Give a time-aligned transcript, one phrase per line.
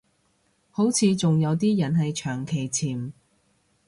[0.71, 3.11] 好似仲有啲人係長期潛